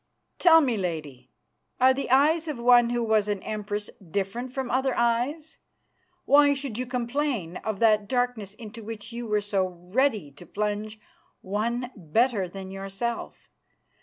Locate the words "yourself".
12.71-13.47